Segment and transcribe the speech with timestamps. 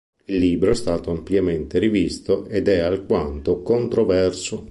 [0.25, 4.59] Il libro è stato ampiamente rivisto ed è alquanto controverso.